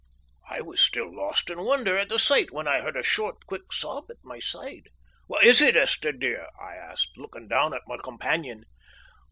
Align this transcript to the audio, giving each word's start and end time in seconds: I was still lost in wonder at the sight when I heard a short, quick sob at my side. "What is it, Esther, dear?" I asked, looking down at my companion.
I 0.49 0.61
was 0.61 0.81
still 0.81 1.15
lost 1.15 1.51
in 1.51 1.61
wonder 1.63 1.95
at 1.95 2.09
the 2.09 2.17
sight 2.17 2.49
when 2.51 2.67
I 2.67 2.81
heard 2.81 2.97
a 2.97 3.03
short, 3.03 3.45
quick 3.45 3.71
sob 3.71 4.09
at 4.09 4.17
my 4.23 4.39
side. 4.39 4.89
"What 5.27 5.43
is 5.45 5.61
it, 5.61 5.77
Esther, 5.77 6.11
dear?" 6.11 6.47
I 6.59 6.73
asked, 6.73 7.11
looking 7.17 7.47
down 7.47 7.75
at 7.75 7.83
my 7.85 7.97
companion. 7.97 8.63